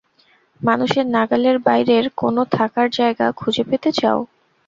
[0.61, 4.19] মানুষের নাগালের বাইরের কোনো থাকার জায়গা খুঁজে পেতে চাও?